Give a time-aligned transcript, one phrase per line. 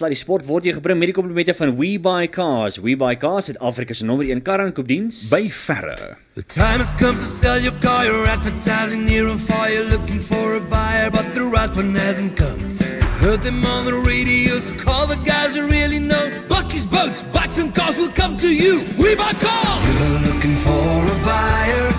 [0.00, 2.78] Sluddy Sport word jy gebring met die komplimente van We Buy Cars.
[2.80, 5.26] We Buy Cars het Afrika se nommer 1 kar aankoopdiens.
[5.28, 6.16] By verre.
[6.40, 8.06] The time has come to sell your car.
[8.08, 9.68] You're advertising near and far.
[9.68, 12.80] You're looking for a buyer, but the right one hasn't come.
[13.20, 16.32] Heard them on the radio, so call the guys who really know.
[16.48, 18.80] Bucky's Boats, Bikes and Cars will come to you.
[18.96, 19.84] We buy cars.
[19.84, 21.92] You're looking for a buyer.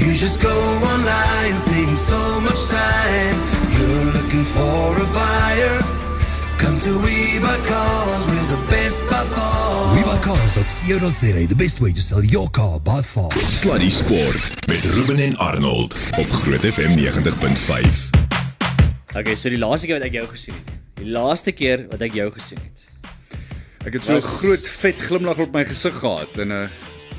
[0.00, 3.36] You just go online, saving so much time.
[3.76, 5.97] You're looking for a buyer.
[6.58, 9.96] Come to We Buy Cars, we're the best by far.
[9.96, 13.30] WeBuyCars.co.za, the best way to sell your car by far.
[13.30, 18.10] Sluddy Sport met Ruben en Arnold op Groot FM 90.5.
[19.14, 20.74] Okay, so die laaste keer wat ek jou gesien het.
[20.98, 22.88] Die laaste keer wat ek jou gesien het.
[23.86, 26.70] Ek het so 'n groot vet glimlag op my gesig gehad en 'n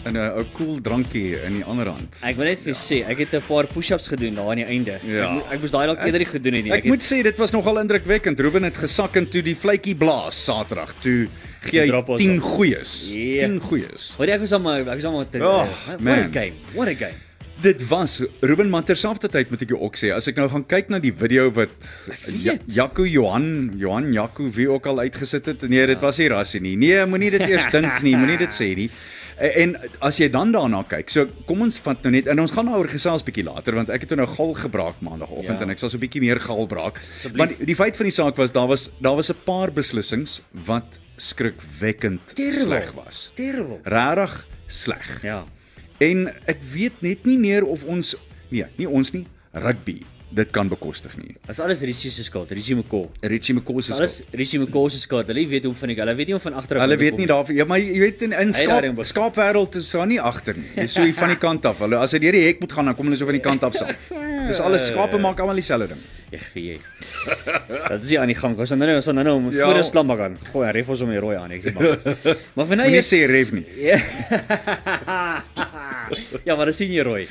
[0.05, 2.19] in 'n ou koel drankie in die ander hand.
[2.23, 4.65] Ek wil net vir jou sê, ek het 'n paar push-ups gedoen daar aan die
[4.65, 4.99] einde.
[5.03, 5.23] Ja.
[5.25, 6.71] Ek, mo- ek moes daai dalk eerder nie gedoen het nie.
[6.71, 8.39] Ek het, moet sê dit was nogal indrukwekkend.
[8.39, 10.93] Ruben het gesak en toe die vletjie blaas Saterdag.
[11.01, 11.27] Toe
[11.61, 12.43] gee hy Drop ons 10 op.
[12.43, 13.11] goeies.
[13.13, 13.47] Ja.
[13.47, 14.13] 10 goeies.
[14.17, 16.19] Hoor jy ek was al maar ek was al maar te Oh, what man.
[16.19, 16.53] a game.
[16.73, 17.13] What a game.
[17.61, 20.89] Dit was Ruben maar terselfdertyd moet ek jou ook sê as ek nou gaan kyk
[20.89, 21.67] na die video wat
[22.41, 26.61] ja, Jaco Johan Johan Jaco wie ook al uitgesit het nee dit was nie rassie
[26.61, 28.89] nie nee moenie dit eers dink nie moenie dit sê nie
[29.39, 32.65] en as jy dan daarna kyk so kom ons vat nou net en ons gaan
[32.65, 35.63] nou oor gesels bietjie later want ek het nou gal gebraak maandagooggend Ja.
[35.63, 36.99] en ek sal so 'n bietjie meer gal braak
[37.35, 40.41] want die, die feit van die saak was daar was daar was 'n paar beslissings
[40.65, 42.61] wat skrikwekkend Terrible.
[42.63, 43.79] sleg was Terrible.
[43.83, 45.45] regtig sleg Ja.
[45.99, 48.15] En ek weet net nie meer of ons
[48.51, 51.35] nee, nie ons nie, rugby dit kan bekostig nie.
[51.49, 53.07] As alles Richie se skuld, Richie McCall.
[53.21, 54.35] Richie McCaw se Alles skuld.
[54.37, 55.27] Richie McCall se skuld.
[55.27, 55.97] Hulle weet hoe van ek.
[56.03, 57.55] Hulle weet nie hoe van agter Hulle weet nie daarvan.
[57.55, 60.69] Ja, maar jy weet in, in skaap skaapwêreld is daar nie agter nie.
[60.75, 61.79] Dis so hier van die kant af.
[61.79, 63.63] Hulle as dit deur die hek moet gaan, dan kom hulle so van die kant
[63.63, 63.95] af saam.
[64.49, 66.01] Dis alles skape maak almal dieselfde ding.
[66.31, 66.77] Ek gee.
[67.89, 68.53] Dat is nie aan die gang.
[68.57, 69.65] Ons nou nou ons nou nou moet Ja.
[69.65, 70.37] voor 'n slam gaan.
[70.53, 71.51] Gooi ref ons om die rooi aan.
[71.51, 71.97] Ek sê maar.
[72.55, 73.65] Maar vir nou eers- sê ref nie.
[76.45, 76.55] Ja.
[76.55, 77.27] maar sien jy rooi.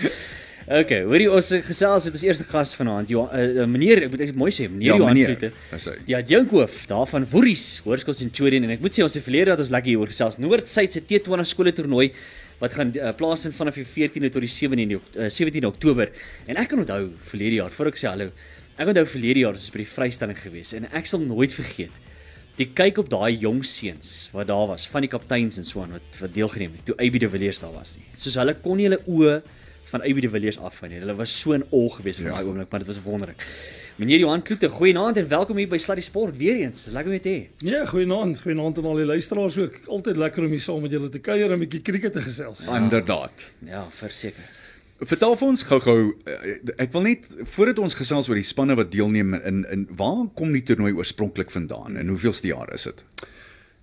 [0.68, 3.08] Okay, hoorie ons gesels met ons eerste gas vanaand.
[3.08, 5.48] Ja, uh, meneer, ek moet ek moet mooi sê, meneer Ja, Johan Kloete.
[5.72, 5.94] hy.
[6.04, 9.70] Die adjunkhoof daarvan Woeries, Hoërskool Centurion en ek moet sê ons het verlede dat ons
[9.72, 10.36] lekker hier oor gesels.
[10.42, 12.10] Noord-Suid se T20 skole toernooi
[12.60, 16.12] wat gaan uh, plaasvind vanaf die 14de tot die 17de Ok- uh, 17 Oktober.
[16.50, 17.00] En ek kan onthou
[17.30, 18.28] verlede jaar, voor ek sê hallo.
[18.76, 22.04] Ek onthou verlede jaar was by die vrystelling gewees en ek sal nooit vergeet
[22.58, 25.92] die kyk op daai jong seuns wat daar was, van die kapteins en so aan
[25.94, 28.04] wat wat deelgeneem het toe AB de Villiers daar was nie.
[28.18, 29.36] Soos hulle kon nie hulle oë
[29.90, 31.00] van AB de Villiers afvang nie.
[31.00, 32.34] Hulle was so in awe gewees van Ja.
[32.34, 33.46] daai oomblik, maar dit was wonderlik.
[33.96, 36.84] Meneer Johan Kloete, goeienaand en welkom hier by Sluddy Sport weer eens.
[36.84, 37.66] Dis lekker om jou te hê.
[37.66, 39.80] Ja, goeienaand, goeienaand aan al die luisteraars ook.
[39.86, 42.66] Altyd lekker om hier saam met julle te kuier en 'n bietjie krieket te gesels.
[42.68, 43.32] Inderdaad.
[43.66, 44.42] Ja, verseker.
[45.00, 48.90] Vertel vir ons gou-gou eh, ek wil net voordat ons gesels oor die spanne wat
[48.92, 53.04] deelneem in in waar kom die toernooi oorspronklik vandaan en hoeveelste jaar is dit?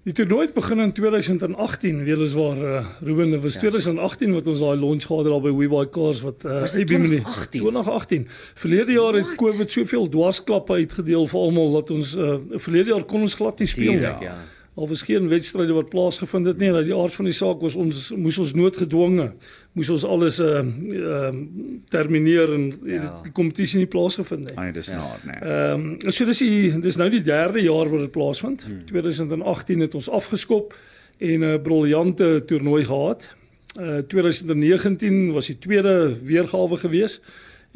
[0.05, 3.59] Die toernooi het begin in 2018, weliswaar uh, Ruben, dit was ja.
[3.59, 6.81] 2018 wat ons daai launch gehad het daar by WeBuy Cars wat uh, Was dit
[6.85, 7.61] AB Mini- 2018?
[7.61, 8.27] 2018.
[8.53, 9.35] Verlede jaar het What?
[9.35, 13.67] COVID soveel dwarsklappe uitgedeel vir almal dat ons uh, verlede jaar kon ons glad nie
[13.67, 14.01] speel nie.
[14.21, 14.37] Ja.
[14.75, 16.71] Daar was geen wedstryde wat plaasgevind het nie.
[16.71, 19.29] Dat die aard van die saak was ons moes ons noodgedwonge
[19.71, 21.29] moes ons alles ehm uh, uh,
[21.91, 23.13] termineer en ja.
[23.23, 24.57] Die kompetisie nie plaasgevind nie.
[24.59, 24.97] Ai, dis ja.
[24.99, 25.39] naar, nee.
[25.39, 28.67] Ehm um, so dis die dis nou die derde jaar wat dit plaasvind.
[28.67, 28.83] Hmm.
[28.91, 30.75] 2018 het ons afgeskop
[31.17, 33.35] en 'n briljante toernooi gehad.
[33.79, 37.21] Uh 2019 was die tweede weergawe gewees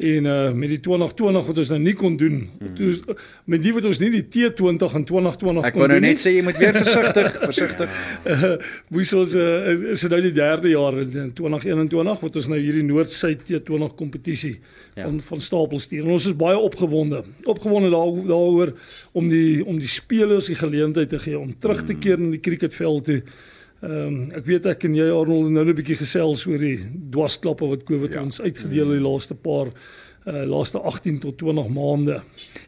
[0.00, 2.36] en uh met die 2020 wat ons nou nie kon doen.
[2.58, 2.74] Hmm.
[2.78, 3.16] Toe
[3.52, 6.14] met die wat ons nie die T20 in 2020 Ek kon wou nou doen nie,
[6.14, 7.98] net sê jy moet weer versigtig, versigtig.
[8.24, 8.54] uh,
[8.96, 12.86] moes ons uh, is dit nou die derde jaar in 2021 wat ons nou hierdie
[12.88, 14.56] Noord-Suid T20 kompetisie
[14.98, 15.04] Ja.
[15.06, 16.02] van van stapel stuur.
[16.02, 17.20] En ons is baie opgewonde.
[17.46, 18.72] Opgewonde daar daaroor
[19.12, 22.40] om die om die spelers die geleentheid te gee om terug te keer in die
[22.42, 23.20] cricketveld toe.
[23.80, 26.78] Ehm um, ek weet ek en jy Arnold het nou 'n bietjie gesels oor die
[27.10, 28.20] dwarsklappe wat COVID Ja.
[28.20, 28.24] ja.
[28.26, 29.72] ons uitgedeel het die laaste paar
[30.30, 32.20] uh laaste 18 tot 20 maande.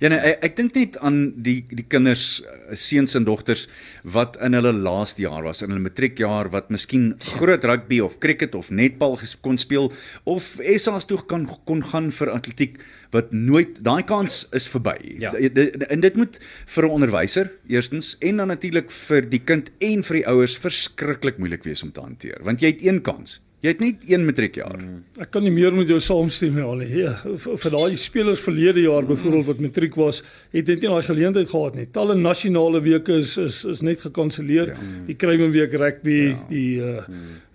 [0.02, 3.66] Ja nee, ek, ek dink net aan die die kinders, eh, seuns en dogters
[4.02, 8.56] wat in hulle laaste jaar was, in hulle matriekjaar wat miskien groot rugby of cricket
[8.59, 9.92] of netbal kon speel
[10.24, 12.80] of SA's toe kan kon gaan vir atletiek
[13.12, 14.97] wat nooit daai kans is verby.
[15.20, 15.32] Ja.
[15.36, 20.16] En dit moet vir 'n onderwyser eerstens en dan natuurlik vir die kind en vir
[20.16, 23.41] die ouers verskriklik moeilik wees om te hanteer, want jy het een kans.
[23.62, 24.74] Jy het net een matriekjaar.
[24.74, 24.94] Mm.
[25.22, 26.88] Ek kan nie meer met jou saamstem nie, Ali.
[26.98, 30.18] Ja, vir, vir daai spelers verlede jaar byvoorbeeld wat matriek was,
[30.50, 31.86] het net nie daai geleentheid gehad nie.
[31.94, 34.74] Talle nasionale weke is is is net gekanselleer.
[34.74, 34.88] Ja.
[35.06, 36.41] Die Kruimenweek rugby, ja.
[36.50, 37.06] die uh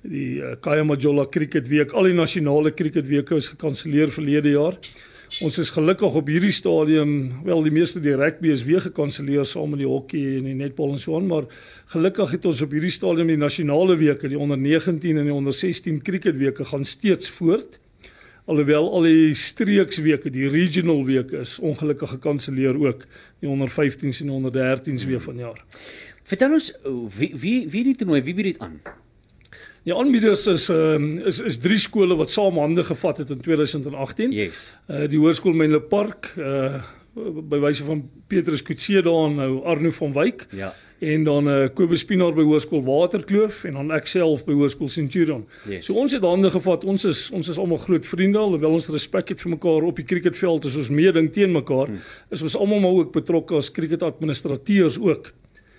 [0.07, 4.77] die uh, Khaya Majola cricket week, al die nasionale cricket weke is gekanselleer verlede jaar.
[5.37, 7.11] Ons is gelukkig op hierdie stadium,
[7.45, 10.95] wel die meeste die rugby is weer gekanselleer saam met die hokkie en die netbal
[10.95, 11.45] en so aan, maar
[11.93, 15.53] gelukkig het ons op hierdie stadium die nasionale weke, die onder 19 en die onder
[15.53, 17.77] 16 cricketweke gaan steeds voort.
[18.49, 23.05] Alhoewel al die streeksweke, die regional weke is ongelukkig gekanselleer ook,
[23.43, 25.61] die onder 15s en onder 13s weer vanjaar.
[26.25, 26.71] Vertel ons
[27.13, 28.81] wie wie wie die toernooi, wie bied dit aan?
[29.87, 34.33] Die aanbieders is um, is is drie skole wat saam hande gevat het in 2018.
[34.35, 34.65] Yes.
[34.91, 36.81] Uh die Hoërskool Menlo Park, uh
[37.17, 40.73] by wyse van Petrus Kutse daar nou Arno van Wyk Ja.
[40.99, 45.47] en dan uh Kobus Pinaar by Hoërskool Waterkloof en dan ek self by Hoërskool Centurion.
[45.69, 45.87] Yes.
[45.87, 46.83] So ons het hande gevat.
[46.83, 50.05] Ons is ons is almal groot vriende alhoewel ons respek het vir mekaar op die
[50.05, 51.87] cricketveld is ons meeding teen mekaar.
[51.87, 52.03] Hmm.
[52.29, 55.31] Is ons almal maar ook betrokke as cricketadministrateurs ook.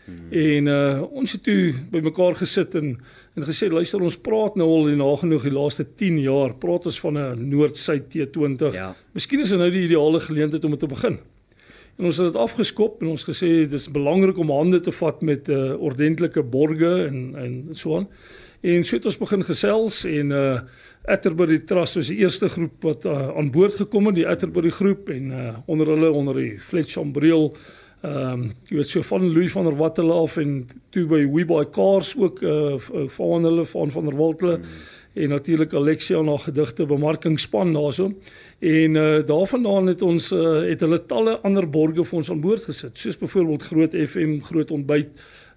[0.08, 0.32] Hmm.
[0.32, 2.94] En uh ons het toe by mekaar gesit en
[3.36, 7.00] en gesê luister ons praat nou al en nagenoeg die laaste 10 jaar praat ons
[7.04, 8.72] van 'n Noord-Suid T20.
[8.74, 8.94] Ja.
[9.12, 11.18] Miskien is dit nou die ideale geleentheid om dit te begin.
[11.98, 15.22] En ons het dit afgeskop en ons gesê dit is belangrik om hande te vat
[15.22, 18.08] met uh ordentlike borge en en so aan.
[18.60, 20.60] En so het ons begin gesels en uh
[21.08, 25.08] Atterbury Trust was die eerste groep wat uh, aan boord gekom het, die Atterbury groep
[25.08, 27.56] en uh onder hulle onder die Fletchambreel
[28.00, 31.64] ehm um, jy weet so van Louis van der Walt af en toe by Webuy
[31.74, 32.76] Cars ook uh
[33.16, 34.62] van hulle van van der Walt mm.
[35.14, 38.12] en natuurlik Alexia na gedigte bemarkingsspan daarso.
[38.58, 42.64] En uh daarvandaan het ons uh, het hulle talle ander borge vir ons aan boord
[42.64, 45.08] gesit, soos byvoorbeeld Groot FM, Groot Ontbyt.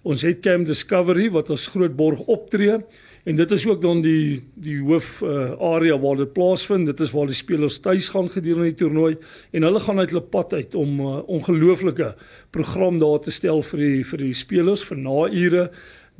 [0.02, 2.80] Ons het Cam Discovery wat as groot borg optree
[3.24, 6.86] en dit is ook dan die die hoof uh, area waar dit plaasvind.
[6.86, 9.16] Dit is waar die spelers tuis gaan gedurende die toernooi
[9.50, 12.14] en hulle gaan uit hulle pad uit om uh, ongelooflike
[12.50, 15.68] program daar te stel vir die vir die spelers vir naure.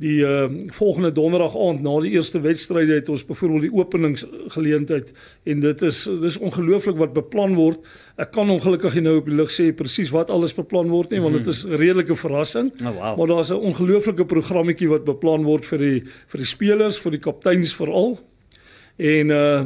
[0.03, 5.13] Die uh, volgende donderdag aand na die eerste wedstryd het ons byvoorbeeld die openingsgeleentheid
[5.47, 7.85] en dit is dis ongelooflik wat beplan word.
[8.19, 11.21] Ek kan ongelukkig nie nou op die lig sê presies wat alles beplan word nie
[11.23, 12.73] want dit is 'n redelike verrassing.
[12.81, 13.17] Oh, wow.
[13.17, 17.23] Maar daar's 'n ongelooflike programmetjie wat beplan word vir die vir die spelers, vir die
[17.23, 18.19] kapteins veral.
[18.97, 19.63] En uh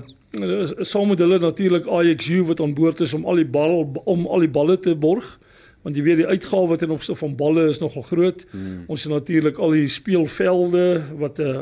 [0.85, 4.39] saam met hulle natuurlik IXU wat aan boord is om al die bal om al
[4.39, 5.39] die balle te borg
[5.87, 8.43] want jy weet die uitgawe ten opsigte van balle is nogal groot.
[8.51, 8.83] Hmm.
[8.91, 10.87] Ons het natuurlik al die speelvelde
[11.21, 11.61] wat uh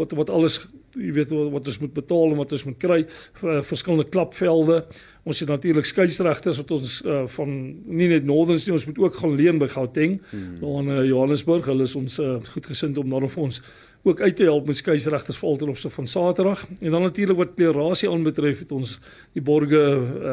[0.00, 0.58] wat wat alles
[0.98, 4.80] jy weet wat, wat ons moet betaal en wat ons moet kry uh, verskillende klapvelde.
[5.22, 7.52] Ons het natuurlik skeieregters wat ons uh, van
[7.86, 10.18] nie net Northerns nie, ons moet ook gaan leen by Gauteng.
[10.58, 13.62] Daar in uh, Johannesburg, hulle is ons uh, goedgesind om daar vir ons
[14.02, 16.66] ook uit te help met skeieregters vir altyd opste van Saterdag.
[16.80, 18.98] En dan natuurlik wat klerasie aanbetref het ons
[19.36, 19.82] die borge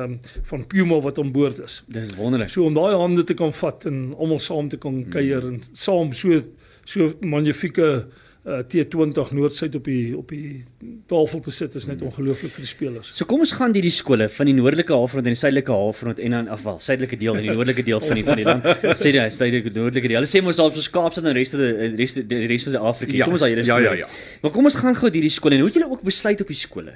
[0.04, 0.20] um,
[0.52, 1.82] van Puma wat aan boord is.
[1.88, 2.50] Dis wonderlik.
[2.50, 6.14] So om daai hande te kan vat en almal saam te kan kuier en saam
[6.14, 6.40] so
[6.88, 8.08] so magnifieke
[8.48, 10.64] uh, T20 Noord-Suid op die op die
[11.10, 13.12] tafel te sit is net ongelooflik vir die spelers.
[13.16, 16.22] So kom ons gaan deur die skole van die noordelike halfrond en die suidelike halfrond
[16.24, 18.70] en dan afwel, suidelike deel en die noordelike deel van die van die land.
[19.02, 20.22] Sê jy, suidelike noordelike deel.
[20.22, 22.78] Hulle sê mos al so Kaapstad en die res van die res die res van
[22.78, 23.20] Suid-Afrika.
[23.20, 24.10] Ja, Kom ons daai hele ja, ja, ja.
[24.44, 26.56] Maar kom ons gaan gou deur die skole en hoe het julle ook besluit op
[26.56, 26.96] die skole?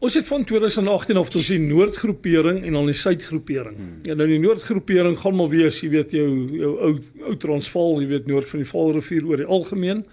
[0.00, 3.76] Ons het van 2018 af tot die Noordgroepering en dan die Suidgroepering.
[3.76, 3.98] Hmm.
[4.08, 6.92] Ja, nou die Noordgroepering gaan maar wees, jy weet jou jou ou
[7.28, 10.06] ou Transvaal, jy weet noord van die Vaalrivier oor die algemeen.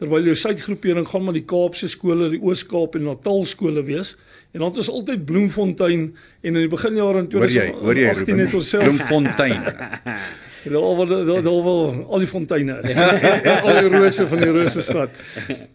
[0.00, 4.14] Terwyl jou Suidgroepering gaan maar die Kaapse skole, die Oos-Kaap en Natal skole wees.
[4.56, 8.16] En dan het ons altyd Bloemfontein en in die beginjare in Hoor jy, hoor jy
[8.16, 9.60] 2018 het ons self Bloemfontein.
[10.64, 12.94] Daar waar daar daar waar al die fonteine is.
[13.66, 15.20] al die rose van die Rosestad.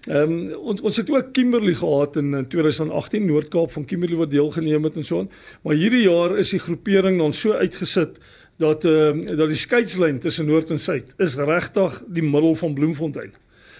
[0.08, 4.32] Ehm um, ons ons het ook Kimberley gehad in, in 2018 Noord-Kaap van Kimberley wat
[4.32, 5.30] deelgeneem het en so aan.
[5.62, 8.18] Maar hierdie jaar is die groepering dan so uitgesit
[8.58, 12.74] dat ehm uh, dat die skeidslyn tussen Noord en Suid is regtig die middel van
[12.74, 13.34] Bloemfontein.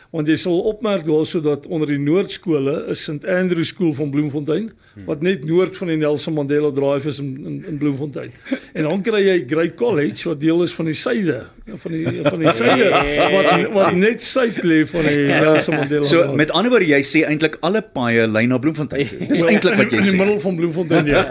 [0.10, 4.72] Want jy sal opmerk daarso dat onder die Noordskole is St Andrew School van Bloemfontein
[5.06, 8.32] wat net noord van die Nelson Mandela Drive is in in, in Bloemfontein.
[8.74, 11.38] En dan kry jy Grey College wat deel is van die suide
[11.84, 12.90] van die van die suide
[13.36, 16.10] wat wat net suid lê van die Nelson Mandela.
[16.10, 16.40] So Drive.
[16.42, 19.14] met ander woorde jy sê eintlik alle paaie lei na Bloemfontein.
[19.30, 20.20] Dis eintlik wat jy in die sê.
[20.24, 21.22] middel van Bloemfontein ja.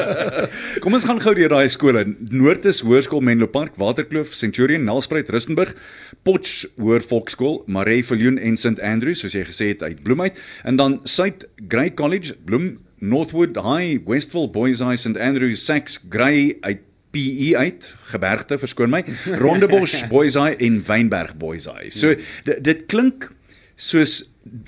[0.82, 2.06] Kom ons gaan gou deur daai skole.
[2.32, 5.76] Noord is Hoërskool Menlo Park, Waterkloof, Centurion, Nelspruit, Rustenburg,
[6.24, 10.40] Potch Hoër Volksskool, Maree Viljoen en St Andrews, soos jy gesê het uit Bloem uit.
[10.64, 16.56] En dan Suid Grey College, Bloem, Northwood High, Westville Boys High, St Andrews, Sax Grey
[16.60, 19.02] uit PE uit, Gebergte, verskoon my,
[19.42, 21.90] Rondebosch Boys High en Wynberg Boys High.
[21.94, 23.30] So dit, dit klink
[23.76, 24.22] soos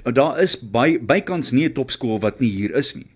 [0.05, 3.07] daar is by bykans nie 'n topskool wat nie hier is nie.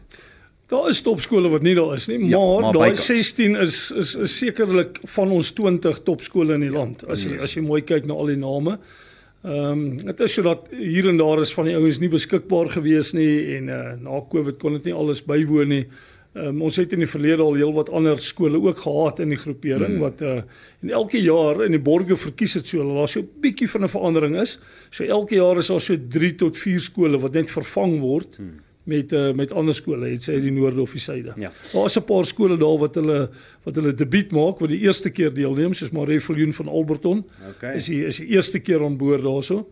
[0.73, 3.07] Daar is topskole wat nie daar is nie, Ja, maar, maar daai bykans.
[3.07, 7.55] 16 is is is sekerlik van ons 20 topskole in die land as jy as
[7.55, 8.79] jy mooi kyk na al die name.
[8.79, 9.02] Ehm
[9.43, 13.57] um, dit is sodat hier en daar is van die ouens nie beskikbaar gewees nie
[13.57, 15.85] en uh, na Covid kon dit nie alles bywoon nie.
[16.33, 19.99] Um, ons het in die verlede al heelwat ander skole ook gehad in die groepering
[19.99, 20.01] mm.
[20.01, 20.39] wat uh
[20.81, 23.85] en elke jaar in die borge verkies dit so dat daar so 'n bietjie van
[23.85, 24.59] 'n verandering is.
[24.91, 28.39] So elke jaar is daar so 3 tot 4 skole wat net vervang word.
[28.39, 31.35] Mm met uh, met ander skole het sy die noorde of die suide.
[31.37, 31.53] Ja.
[31.73, 33.31] Daar is 'n paar skole daar wat hulle
[33.63, 37.25] wat hulle debuut maak wat die eerste keer deelneem soos Marie Viljoen van Alberton.
[37.57, 37.77] Okay.
[37.77, 39.67] Is die is die eerste keer aan boord daarso.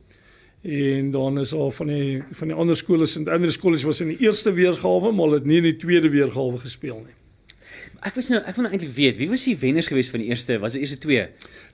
[0.63, 4.09] En dan is al van die van die ander skole St Andrews College was in
[4.09, 7.20] die eerste weergawe maar het nie in die tweede weergawe gespeel nie.
[8.03, 10.31] Ek was nou ek wil nou eintlik weet, wie was die wenners gewees van die
[10.33, 10.57] eerste?
[10.63, 11.27] Was die eerste twee?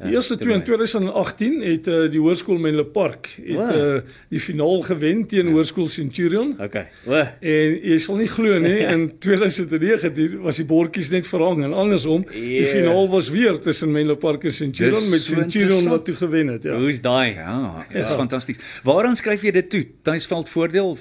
[0.02, 3.76] Die eerste twee in 2018 het uh, die hoërskool Menlo Park het Wow.
[3.76, 4.00] uh,
[4.35, 6.50] die finaal gewen teen Hoërskool Centurion.
[6.61, 6.88] Okay.
[7.06, 11.73] O, En jy sal nie glo nie in 2019 was die bordjies net verhang en
[11.78, 12.66] andersom die Ja.
[12.75, 16.49] finaal was weer tussen Menlo Park en Centurion Dis met so Centurion wat toe gewen
[16.56, 16.76] het ja.
[16.78, 17.35] hoe's daai?
[17.38, 18.59] Ja, dit is fantasties.
[18.85, 19.85] Waaraan skryf jy dit toe?
[20.02, 20.97] Tuisveld voordeel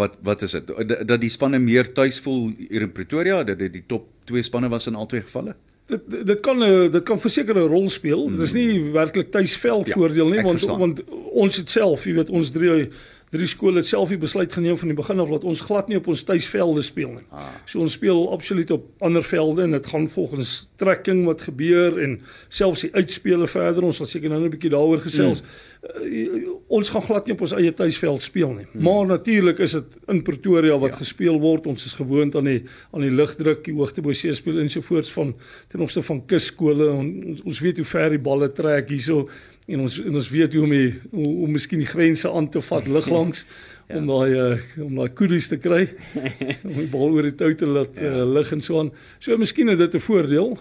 [0.00, 0.66] wat wat is dit?
[0.66, 4.42] Dat- Dat die spanne meer tuis voel hier in Pretoria, dat dit die top 2
[4.42, 5.54] spanne was in albei gevalle?
[5.86, 8.28] Dit dit kan 'n dit kan verseker 'n rol speel.
[8.30, 10.78] Dit is nie werklik tuisveld Ja, voordeel nie want verstaan.
[10.78, 11.02] want
[11.32, 12.88] ons het self, jy weet ons drie
[13.32, 15.96] drie skole het self die besluit geneem van die begin af dat ons glad nie
[15.96, 17.24] op ons tuisvelde speel nie.
[17.32, 17.48] Ah.
[17.64, 22.18] So ons speel absoluut op ander velde en dit gaan volgens trekking wat gebeur en
[22.52, 23.86] selfs die uitspele verder.
[23.88, 25.40] Ons sal seker nou 'n bietjie daaroor gesels.
[25.42, 25.70] Mm.
[25.82, 28.66] Uh, ons gaan glad nie op ons eie tuisveld speel nie.
[28.72, 28.82] Mm.
[28.82, 30.96] Maar natuurlik is dit in Pretoria wat ja.
[30.96, 31.66] gespeel word.
[31.66, 35.34] Ons is gewoond aan die aan die lugdruk, die hoogte bo see speel ensovoorts van
[35.68, 36.90] ten opsigte van kusskole.
[36.92, 39.28] Ons ons weet hoe ver die balle trek hierso
[39.66, 42.62] en ons en ons weet hoe om die, hoe, om miskien die grense aan te
[42.66, 43.44] vat liglangs
[43.88, 43.98] ja.
[43.98, 45.86] om daai uh, om daai koedies te kry
[46.68, 48.12] om die bal oor die tou te laat ja.
[48.22, 48.92] uh, lig en so aan.
[49.22, 50.56] So miskien is dit 'n voordeel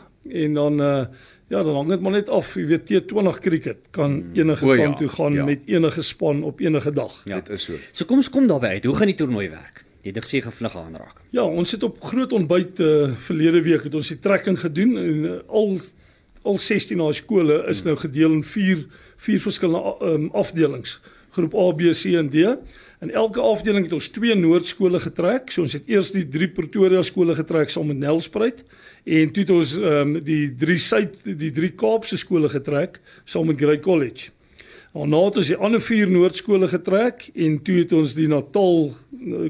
[0.46, 1.06] en dan uh,
[1.52, 2.54] ja, dan hang dit maar net af.
[2.56, 5.46] Jy weet T20 cricket kan enige O, ja, kant toe gaan ja.
[5.46, 7.22] met enige span op enige dag.
[7.26, 7.42] Ja.
[7.42, 7.80] Dit is so.
[7.92, 8.86] So kom ons kom daarby uit.
[8.86, 9.84] Hoe gaan die toernooi werk?
[10.02, 11.20] Jy het gesê vinnig aanraak.
[11.30, 15.26] Ja, ons het op groot ontbyt uh, verlede week het ons die trekking gedoen en
[15.30, 15.76] uh, al
[16.44, 18.86] al 16 daai skole is nou gedeel in 4
[19.22, 21.00] vier verskillende um, afdelings.
[21.32, 22.56] Groep A, B, C en D.
[23.02, 25.52] In elke afdeling het ons twee noordskole getrek.
[25.54, 28.66] So ons het eers die drie Pretoria skole getrek saam met Nelspruit
[29.06, 33.62] en toe het ons um, die drie suid die drie Kaapse skole getrek saam met
[33.62, 34.34] Grey College.
[34.92, 38.90] Daarna het ons die ander vier Noordskole getrek en toe het ons die Natal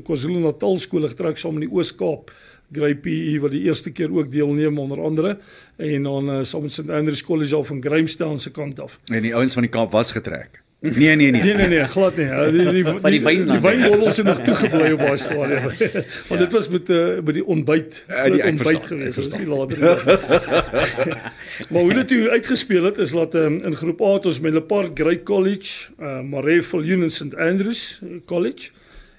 [0.05, 2.29] KwaZulu-Natal skole getrek saam met die Oos-Kaap
[2.71, 5.37] Grey PE wat die eerste keer ook deelneem onder andere
[5.77, 8.99] en dan uh, saam met St Andrews College af van Grahamstown se kant af.
[9.05, 10.61] En die ouens van die Kaap was getrek.
[10.81, 11.41] Nee nee nee.
[11.43, 12.25] Nee nee nee, glad nie.
[12.25, 15.61] Ja, Die die die, die die, wynbottels het nog toegebly op daai stadium.
[16.29, 19.17] Want dit was met uh, met die ontbyt, Ja, die- ontbyt verstaan, geweest.
[19.17, 20.81] ek Dit is nie later nie.
[21.69, 24.91] maar hoe dit uitgespeel het is dat um, in groep A het ons met Lepart
[24.93, 28.69] Grey College, uh, Mareville Union St Andrews uh, College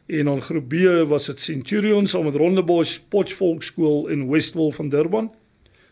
[0.07, 0.75] en dan groep B
[1.09, 5.33] was dit Centurion saam met Rondebosch Potchefstroom Skool in Westville van Durban.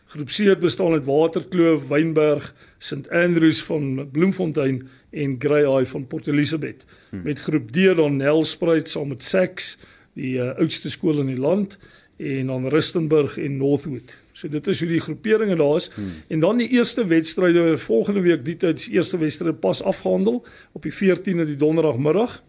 [0.05, 6.27] Groep C het bestaan uit Waterkloof, Wynberg, St Andrews van Bloemfontein en Greyeye van Port
[6.27, 6.85] Elizabeth.
[7.09, 7.21] Hmm.
[7.23, 9.77] Met groep D dan Nelspruit saam met Sax,
[10.13, 11.77] die uh, oudste skool in die land
[12.17, 14.17] en dan Rustenburg en Northwood.
[14.31, 15.89] So dit is hoe die groeperinge daar is.
[15.95, 16.11] Hmm.
[16.27, 20.83] En dan die eerste wedstryde volgende week die tyd, die eerste wedstryd pas afgehandel op
[20.83, 22.41] die 14de die donderdagmiddag.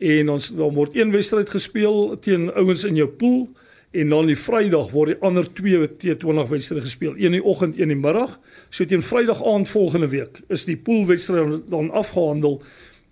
[0.00, 3.48] En ons dan word een wedstryd gespeel teen ouens in jou pool
[3.90, 7.16] en dan die Vrydag word die ander twee T20 wedstryde gespeel.
[7.18, 8.38] Een in die oggend, een in die middag.
[8.70, 12.62] So teen Vrydag aand volgende week is die poolwedstryde dan afgehandel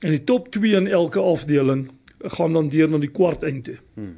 [0.00, 1.88] en die top 2 in elke afdeling
[2.38, 3.76] gaan dan deur na die kwart eind toe.
[3.94, 4.16] Hmm.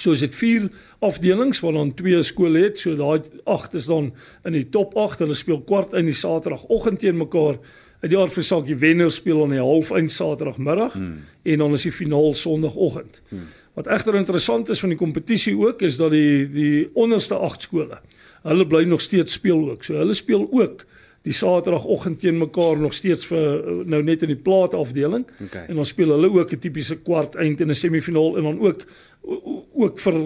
[0.00, 0.70] So is dit vier
[1.04, 2.78] afdelings waar dan twee skole het.
[2.80, 4.12] So daai 8 is dan
[4.48, 5.24] in die top 8.
[5.26, 7.58] Hulle speel kwart in die Saterdagoggend teen mekaar.
[8.00, 11.18] In die aard vir saak die wenner speel aan die halfeind Saterdagmiddag hmm.
[11.42, 13.20] en dan is die finaal Sondagoggend.
[13.28, 13.50] Hmm.
[13.76, 18.00] Wat egter interessant is van die kompetisie ook is dat die die onderste 8 skole,
[18.42, 19.84] hulle bly nog steeds speel ook.
[19.84, 20.86] So hulle speel ook
[21.28, 25.26] die Saterdagoggend teen mekaar nog steeds vir nou net in die plaat afdeling.
[25.44, 25.66] Okay.
[25.68, 28.86] En dan speel hulle ook 'n tipiese kwart eind en 'n semifinaal en dan ook
[29.80, 30.16] ook vir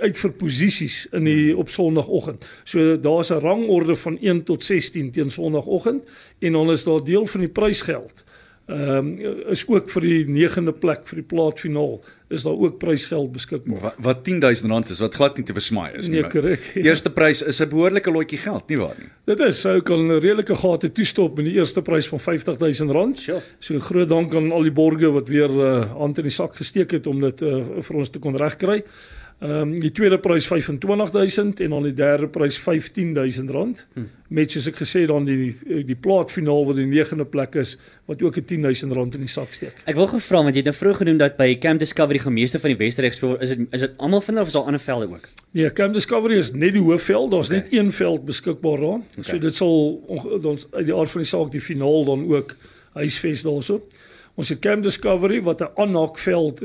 [0.00, 2.46] uit vir posisies in die op Sondagoggend.
[2.64, 6.02] So daar's 'n rangorde van 1 tot 16 teen Sondagoggend
[6.38, 8.24] en dan is daar deel van die prysgeld.
[8.66, 9.08] Ehm um,
[9.52, 11.98] is ook vir die 9de plek vir die plaatfinaal
[12.32, 13.80] is daar ook prysgeld beskikbaar.
[13.80, 16.22] Wat, wat 10000 rand is wat glad nie te versmaai is nie.
[16.22, 16.70] Nee, korrek.
[16.72, 19.10] Die eerste prys is 'n behoorlike lotjie geld, nie waar nie?
[19.28, 23.18] Dit is sou kan 'n redelike gate toestop met die eerste prys van R50000 rand.
[23.18, 23.42] Sure.
[23.58, 26.90] So groot dank aan al die borgers wat weer uh, hand in die sak gesteek
[26.90, 28.82] het om dit uh, vir ons te kon regkry.
[29.44, 33.86] Ehm um, die tweede prys 25000 en dan die derde prys 15000 rand.
[33.92, 34.06] Hmm.
[34.28, 37.74] Met soos ek gesê dan die die, die plaatfinaal wat die negende plek is
[38.08, 39.82] wat ook 'n 10000 rand in die sak steek.
[39.84, 42.70] Ek wil gevra want jy het nou vroeg genoem dat by Camp Discovery gemeeste van
[42.70, 45.08] die Westerreg speel is dit is dit almal van hulle of is daar ander velde
[45.08, 45.28] ook?
[45.50, 47.58] Nee, Camp Discovery is net die hoofveld, daar's okay.
[47.58, 49.00] net een veld beskikbaar daar.
[49.18, 49.22] Okay.
[49.22, 50.00] So dit sal
[50.42, 52.56] ons uit die aard van die saak die finaal dan ook
[52.94, 53.82] huisves daarso.
[54.34, 56.60] Ons het Camp Discovery wat 'n aanhaakveld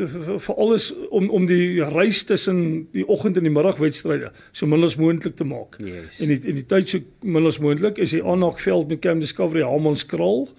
[0.46, 4.96] vir alles om om die reis tussen die oggend en die middagwedstryde so min as
[4.96, 5.78] moontlik te maak.
[5.78, 6.20] Yes.
[6.20, 9.62] En die en die tyd so min as moontlik is die aanhaakveld met Camp Discovery
[9.62, 10.50] Hamonskraal.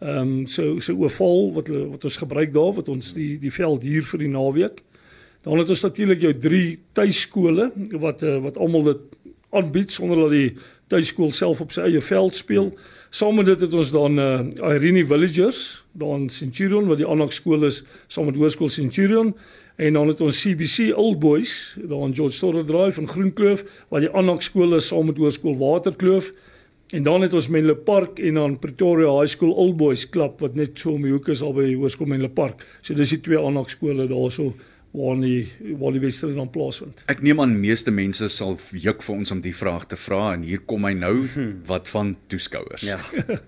[0.00, 3.82] Ehm um, so so oval wat wat ons gebruik daar wat ons die die veld
[3.82, 4.82] hier vir die naweek.
[5.42, 8.98] Dan het ons natuurlik jou drie tuiskole wat uh, wat almal dit
[9.50, 10.56] aanbied sonder dat die
[10.92, 12.70] tuiskool self op sy eie veld speel.
[13.14, 14.40] Saam met dit het ons dan uh,
[14.74, 19.34] Irene Villagers, dan Centurion wat die aanhak skool is, saam met Hoërskool Centurion
[19.76, 24.12] en dan het ons CBC Old Boys, dan George Storer Drive van Groenkloof wat die
[24.12, 26.32] aanhak skool is saam met Hoërskool Waterkloof.
[26.94, 30.54] En dan het ons Menlo Park en dan Pretoria High School Old Boys klub wat
[30.54, 32.62] net so om die hoek is al by Hoërskool Menlo Park.
[32.80, 34.52] So dis die twee aanhak skole daarso
[34.96, 37.02] waar die waar die wedstryd dan plaasvind.
[37.12, 40.46] Ek neem aan meeste mense sal juk vir ons om die vraag te vra en
[40.46, 41.50] hier kom hy nou hmm.
[41.68, 42.86] wat van toeskouers.
[42.86, 42.98] Ja.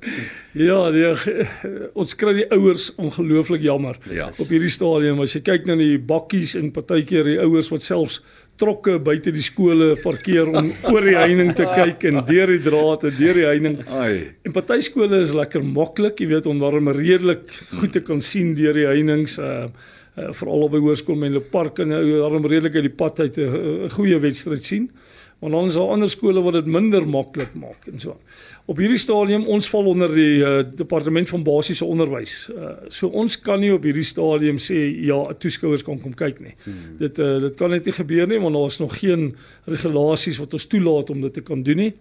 [0.68, 1.06] ja, die,
[2.00, 4.28] ons kry die ouers ongelooflik jammer ja.
[4.28, 8.20] op hierdie stadium as jy kyk na die bakkies en partykeer die ouers wat selfs
[8.58, 13.06] trokke buite die skole parkeer om oor die heining te kyk en deur die draad
[13.08, 13.78] en deur die heining.
[13.86, 14.34] Ai.
[14.44, 17.46] En party skole is lekker maklik, jy weet om daarom redelik
[17.78, 19.30] goed te kan sien deur die heininge.
[19.38, 23.20] Uh, uh, veral op by hoërskool hulle park en uh, daarom redelik uit die pad
[23.20, 24.90] uit 'n uh, goeie wedstryd sien.
[25.38, 28.16] Maar dan is daar ander skole wat dit minder maklik maak en so.
[28.64, 32.48] Op hierdie stadium ons val onder die uh, departement van basiese onderwys.
[32.50, 36.56] Uh, so ons kan nie op hierdie stadium sê ja, toeskouers kan kom kyk nie.
[36.64, 36.96] Hmm.
[36.98, 39.30] Dit uh, dit kan net nie gebeur nie want daar is nog geen
[39.70, 41.92] regulasies wat ons toelaat om dit te kan doen nie.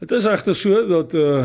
[0.00, 1.44] Dit is egter so dat uh,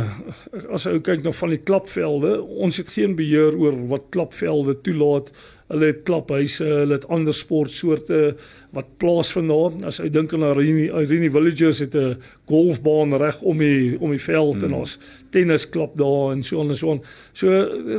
[0.71, 5.33] as jy kyk na van die klapvelde, ons het geen beheer oor wat klapvelde toelaat
[5.65, 8.35] Hulle het klaphuise, hulle het ander sportsoorte
[8.75, 9.73] wat plaasvind daar.
[9.89, 14.21] As jy dink aan Irene, Irene Villages het 'n golfbaan reg om die om die
[14.21, 14.63] veld hmm.
[14.63, 14.99] en ons
[15.31, 16.99] tennisklub daar en so en so.
[17.33, 17.49] So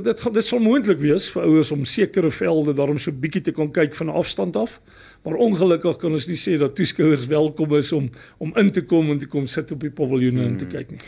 [0.01, 3.73] dit dit sal moontlik wees vir ouers om sekere velde daarom so bietjie te kan
[3.73, 4.81] kyk van afstand af.
[5.27, 8.05] Maar ongelukkig kan ons nie sê dat toeskouers welkom is om
[8.39, 10.53] om in te kom en te kom sit op die paviljoene hmm.
[10.53, 11.01] en te kyk nie.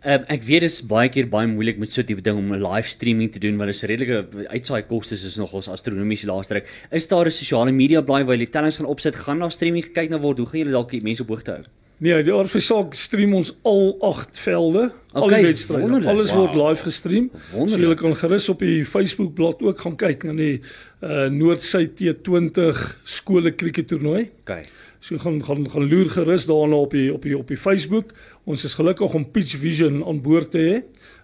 [0.00, 2.54] Um, ek weet dit is baie keer baie moeilik met so 'n tipe ding om
[2.56, 6.54] 'n live streaming te doen want dit is redelike uitsaai kostes is nogals astronomies laaste
[6.54, 6.72] ruk.
[6.90, 10.08] Is daar 'n sosiale media blaai waar jy tellings gaan opsit, gaan daar streaming gekyk
[10.08, 10.38] na word?
[10.38, 11.64] Hoe gaan julle dalk die mense op hoogte hou?
[11.98, 14.82] Nee, die Orfisak stream ons al 8 velde,
[15.12, 16.00] okay, al die wedstryde.
[16.12, 16.42] Alles wow.
[16.42, 17.30] word live gestream.
[17.54, 17.72] Wonderlik.
[17.72, 20.58] So jy kan gerus op die Facebook bladsy ook gaan kyk na die
[21.00, 24.26] uh Noord-Suid T20 skole krieket toernooi.
[24.44, 24.66] Okay.
[25.00, 28.12] So gaan gaan gaan loer gerus daarna op die op die op die Facebook.
[28.44, 30.76] Ons is gelukkig om Pitch Vision aan boord te hê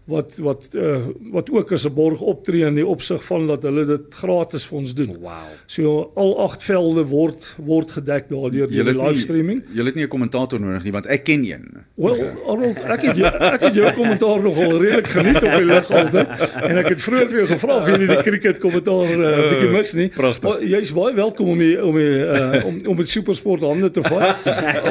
[0.05, 0.97] wat wat uh,
[1.31, 4.79] wat ook as 'n borg optree in die opsig van dat hulle dit gratis vir
[4.79, 5.17] ons doen.
[5.21, 5.53] Wow.
[5.67, 9.63] So al agt velde word word gedek daardeur deur die livestreaming.
[9.73, 11.85] Jy het nie 'n kommentator nodig nie want ek ken een.
[11.95, 15.91] Wel, Arnold, ek het jou, ek het jou kommentaar nogal redelik geniet op die lig
[15.91, 16.29] altyd
[16.69, 19.51] en ek het vroeër vir jou gevra of jy nie die cricket kommentaar 'n uh,
[19.51, 20.11] bietjie mis nie.
[20.17, 24.03] Maar jy's baie welkom om die, om die, uh, om om met supersport hande te
[24.03, 24.45] vat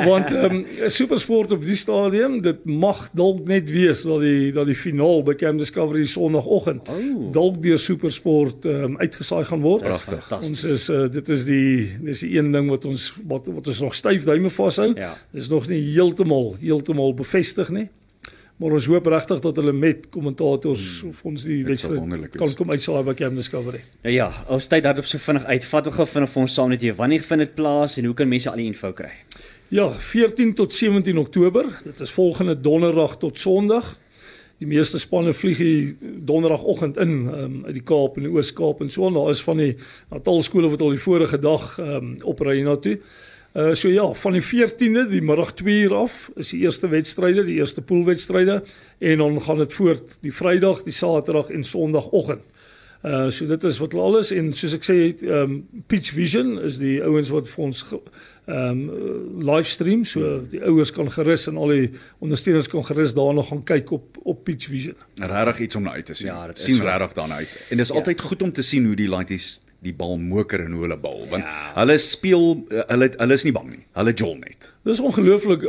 [0.06, 4.76] want um, supersport op die stadium dit mag dalk net wees dat die dat die
[5.02, 7.32] finaal by Camp Discovery Sondagoggend oh.
[7.34, 9.84] dalk deur SuperSport um, uitgesaai gaan word.
[9.84, 10.28] Pragtig.
[10.42, 13.82] Ons is uh, dit is die dis die een ding wat ons wat, wat ons
[13.82, 14.92] nog styf duime vashou.
[14.96, 15.16] Ja.
[15.34, 17.90] Dis nog nie heeltemal heeltemal bevestig nie.
[18.62, 21.10] Maar ons hoop regtig dat hulle met kommentators hmm.
[21.10, 23.82] of ons die wedstryd kan kom uitsaai by Camp Discovery.
[24.06, 25.66] Ja, ja, ons tyd daarop so vinnig uit.
[25.66, 28.30] Vat gou vinnig vir ons saam net hier wanneer vind dit plaas en hoe kan
[28.30, 29.10] mense al die info kry?
[29.72, 31.72] Ja, 14 tot 17 Oktober.
[31.88, 33.96] Dit is volgende donderdag tot Sondag.
[34.62, 38.92] Die meeste spanne vlieg hier donderdagoggend in um, uit die Kaap en die Oos-Kaap en
[38.94, 39.72] so en daar is van die
[40.12, 43.00] Natal skole wat al die vorige dag um, opry na toe.
[43.58, 47.44] Uh so ja, van die 14de, die middag 2 uur af, is die eerste wedstryde,
[47.44, 48.62] die eerste poolwedstryde
[49.00, 52.46] en dan gaan dit voort die Vrydag, die Saterdag en Sondagoggend.
[53.02, 56.78] Uh so dit is wat alles en soos ek sê, ehm um, Pitch Vision is
[56.78, 57.82] die ouens wat vir ons
[58.46, 61.88] ehm um, livestream so die ouers kan gerus en al die
[62.22, 64.96] ondersteuners kan gerus daarna gaan kyk op op Pitch Vision.
[65.18, 66.28] Regtig iets om na uit te sien.
[66.28, 66.84] Ja, sien so.
[66.84, 67.66] regtig daarna uit.
[67.70, 67.96] En dis ja.
[67.96, 71.24] altyd goed om te sien hoe die laities die bal moker en hoe hulle bal
[71.30, 71.56] want ja.
[71.80, 73.82] hulle speel hulle hulle is nie bang nie.
[73.98, 74.70] Hulle jol net.
[74.86, 75.66] Dis ongelooflik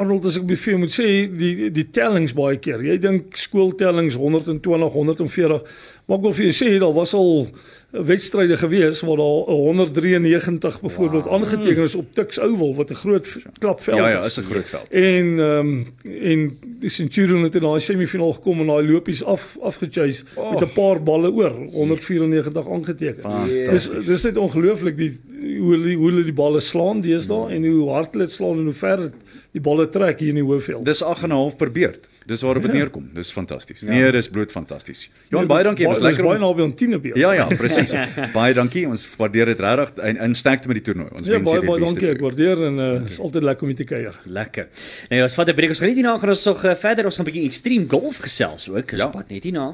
[0.00, 2.80] Arnold as ek by vir moet sê die die tellings baie keer.
[2.84, 5.64] Jy dink skooltellings 120, 140.
[6.10, 7.44] Maar ek wil vir jou sê daar was al
[7.90, 13.26] wedstryde gewees waar daar 193 byvoorbeeld aangeteken is op Tuks Oval wat 'n groot
[13.58, 14.88] klapveld Ja ja, is 'n groot veld.
[14.90, 19.56] En ehm um, en die Centurion het in daai semifinaal gekom en daai lopies af
[19.62, 20.50] afgechase oh.
[20.50, 23.30] met 'n paar balle oor 194 aangeteken.
[23.70, 25.20] Dis dis net ongelooflik die
[25.58, 27.50] hoe hulle hoe hulle die balle slaan deesdae mm.
[27.50, 29.10] en hoe hard hulle dit slaan en hoe ver
[29.52, 30.84] die balle trek hier in die hoofveld.
[30.84, 32.09] Dis 8 en 'n half per beurt.
[32.30, 32.72] Dis waar dit ja.
[32.78, 33.08] neerkom.
[33.14, 33.80] Dis fantasties.
[33.80, 33.90] Ja.
[33.90, 35.08] Nee, dis bloot fantasties.
[35.32, 35.86] Johan, baie dankie.
[35.90, 37.18] Was lekker baie naby aan 10 beurt.
[37.18, 37.90] Ja ja, presies.
[38.38, 38.84] baie dankie.
[38.88, 41.08] Ons waardeer dit regtig en insterkte met die toernooi.
[41.10, 42.12] Ons ja, wens baie baie dankie.
[42.12, 44.20] Ek waardeer en uh, is altyd lekker om te kuier.
[44.40, 44.68] Lekker.
[45.10, 45.74] Nou, ons vat 'n breek.
[45.74, 47.10] Ons gaan net hierna gaan ons nog uh, verder.
[47.10, 48.94] Ons gaan 'n bietjie extreme golf gesels ook.
[48.94, 49.10] Ons ja.
[49.10, 49.66] pad net hierna.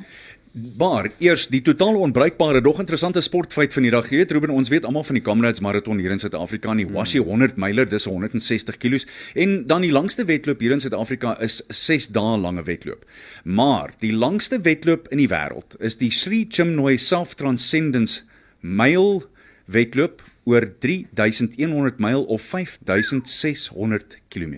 [0.57, 4.07] Maar eers die totaal onbruikbare dog interessante sportfeit van die dag.
[4.09, 7.21] Jy weet Ruben, ons weet almal van die Comrades marathon hier in Suid-Afrika, die Washi
[7.21, 9.03] 100 myler, dis 160 kg
[9.37, 13.05] en dan die langste wedloop hier in Suid-Afrika is 6 dae lange wedloop.
[13.45, 18.23] Maar die langste wedloop in die wêreld is die Sri Chinmoy Self Transcendence
[18.65, 19.27] myl
[19.69, 24.55] wedloop oor 3100 myl of 5600 km.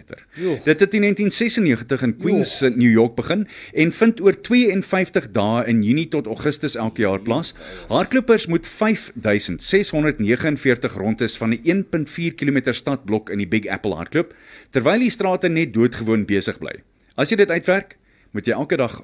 [0.64, 2.68] Dit het in 1996 in Queens, jo.
[2.68, 7.54] New York begin en vind oor 52 dae in Junie tot Augustus elke jaar plaas.
[7.88, 14.34] Hardlopers moet 5649 rondes van 'n 1.4 km stadblok in die Big Apple hardloop
[14.70, 16.82] terwyl die strate net doodgewoon besig bly.
[17.16, 17.96] As jy dit uitwerk,
[18.30, 19.00] moet jy elke dag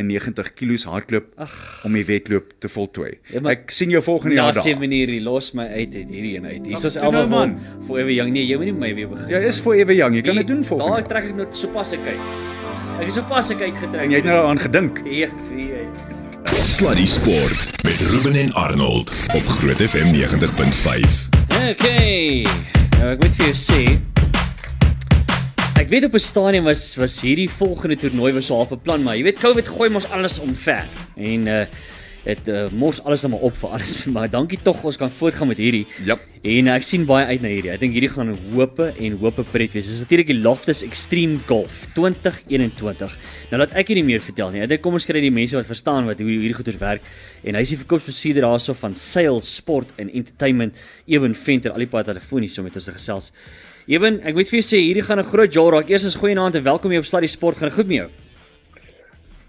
[0.00, 1.84] 95 kg hardloop Ach.
[1.84, 3.12] om die wedloop te voltooi.
[3.32, 4.64] Ja, ek sien jou volgende jaar daar.
[4.64, 6.66] Ja, sien meneer, los my uit uit hierdie een uit.
[6.66, 8.32] Hier is almal nou, man, forever young.
[8.32, 9.28] Nee, jy moet nie my weer begin.
[9.32, 10.16] Ja, is forever young.
[10.16, 11.00] Jy kan dit doen volgende.
[11.00, 12.30] Daar trek ek nou sopas ek uit.
[13.00, 14.04] Ek is sopas ek uitgetrek.
[14.04, 15.02] En jy het nou daaraan gedink.
[15.08, 15.86] Ja, nee.
[16.60, 21.28] Sluddy Sport met Ruben en Arnold op Groot FM 90.5.
[21.70, 22.46] Okay.
[22.98, 24.09] Nou ek moet vir jou sê
[25.80, 29.22] Ek weet op 'n stadium was was hierdie volgende toernooi was half beplan, maar jy
[29.22, 30.84] weet COVID gooi mos alles omver.
[31.16, 31.64] En uh
[32.24, 35.56] dit uh, mors alles net op vir alles, maar dankie tog ons kan voortgaan met
[35.56, 35.86] hierdie.
[36.04, 36.18] Ja.
[36.42, 37.70] En uh, ek sien baie uit na hierdie.
[37.72, 39.88] Ek dink hierdie gaan hope en hope pret wees.
[39.88, 43.16] Dis natuurlik die Loftus Extreme Golf 2021.
[43.50, 44.60] Nou laat ek nie meer vertel nie.
[44.60, 47.08] Ek dink kom ons kry die mense wat verstaan wat hoe hierdie goeie werk.
[47.42, 51.88] En hy is die verkoopsbestuurder daarso van Sail Sport and Entertainment, Ewen Venter, al die
[51.88, 53.32] pad telefonies so met ons gesels.
[53.88, 55.88] Eben, ek moet vir jou sê hierdie gaan 'n groot jaar raak.
[55.88, 57.56] Eers is goeienaand en welkom hier op Sluddy Sport.
[57.56, 58.08] Gaan goed met jou?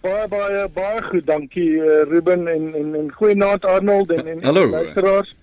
[0.02, 4.70] Baie baie baie goed, dankie uh, Ruben en en en goeienaand Arnold en en Hallo.
[4.70, 5.36] luisteraars.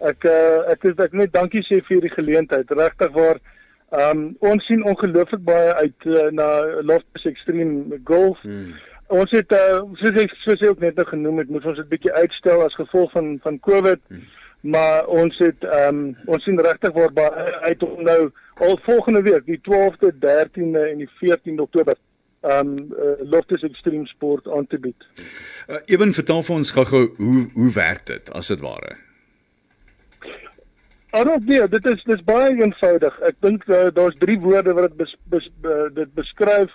[0.00, 2.70] Ek uh, ek is ek net dankie sê vir hierdie geleentheid.
[2.70, 3.40] Regtig waar
[3.90, 6.46] ehm um, ons sien ongelooflik baie uit uh, na
[6.82, 8.38] Loftus Extreme Golf.
[8.42, 8.74] Hmm.
[9.08, 11.88] Ons het uh, soos ek soos ek ook net nou genoem het, moet ons dit
[11.88, 14.00] bietjie uitstel as gevolg van van COVID.
[14.08, 14.22] Hmm.
[14.64, 19.22] Maar ons het ehm um, ons sien regtig waar baie uit om nou al volgende
[19.22, 21.96] week die 12de, 13de en die 14de Oktober
[22.44, 25.06] um uh, Loftus Extreme Sport aan te bied.
[25.68, 28.96] Uh, Eben vertel vir ons gou-gou hoe hoe werk dit as dit ware?
[31.10, 33.20] Arnold, nee, dit is dis baie eenvoudig.
[33.20, 36.72] Ek dink uh, daar's drie woorde wat dit bes, bes, uh, dit beskryf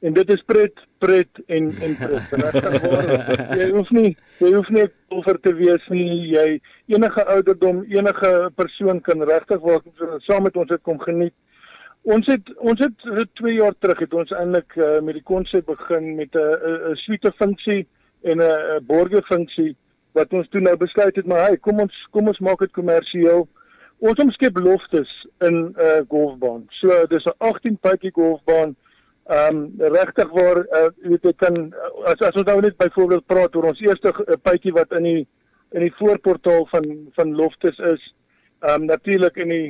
[0.00, 2.34] en dit is pret, pret en en pret.
[2.36, 6.08] En jy hoef nie jy hoef nie oor te wees nie.
[6.34, 6.46] Jy
[6.92, 9.82] enige ouderdom, enige persoon kan regtig waar
[10.28, 11.34] saam met ons dit kom geniet.
[12.06, 13.08] Ons het ons het
[13.40, 17.32] 2 jaar terug het ons eintlik uh, met die konsep begin met 'n 'n suite
[17.40, 17.86] funksie
[18.22, 19.74] en 'n borge funksie
[20.12, 23.48] wat ons toe nou besluit het maar hey, kom ons kom ons maak dit kommersieel.
[23.98, 26.66] Ons omskep loftes in 'n uh, golfbaan.
[26.68, 28.76] So dis 'n 18 puitjie golfbaan
[29.26, 31.56] Ehm um, regtig waar uh, weet ek kan
[32.06, 35.22] as as ons nou net byvoorbeeld praat oor ons eerste uh, pypie wat in die
[35.74, 36.86] in die voorportaal van
[37.16, 38.04] van Loftus is.
[38.60, 39.66] Ehm um, natuurlik in die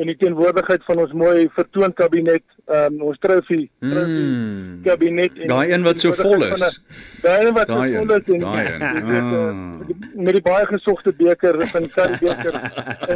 [0.00, 4.78] in die teenwoordigheid van ons mooi vertoonkabinet, ehm um, ons trofee mm.
[4.86, 6.78] kabinet daai een wat so vol is.
[7.24, 10.06] Daai een wat so vol is en daai een ah.
[10.14, 12.60] met die baie gesogte beker van Curry beker